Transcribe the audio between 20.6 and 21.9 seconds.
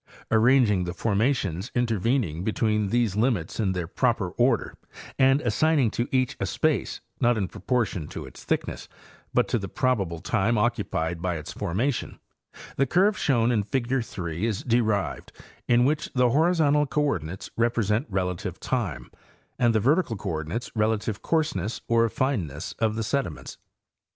relative coarseness